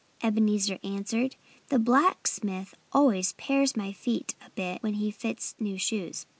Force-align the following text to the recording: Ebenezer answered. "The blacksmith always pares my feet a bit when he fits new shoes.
Ebenezer 0.23 0.79
answered. 0.83 1.35
"The 1.67 1.77
blacksmith 1.77 2.73
always 2.91 3.33
pares 3.33 3.77
my 3.77 3.93
feet 3.93 4.33
a 4.43 4.49
bit 4.49 4.81
when 4.81 4.95
he 4.95 5.11
fits 5.11 5.53
new 5.59 5.77
shoes. 5.77 6.25